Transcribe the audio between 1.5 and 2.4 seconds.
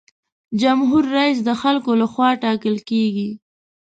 خلکو له خوا